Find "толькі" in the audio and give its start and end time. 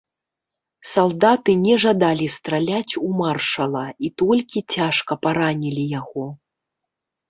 4.25-4.67